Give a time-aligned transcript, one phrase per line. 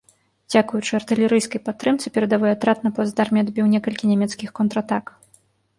[0.51, 5.17] Дзякуючы артылерыйскай падтрымцы перадавы атрад на плацдарме адбіў некалькі нямецкіх контратак.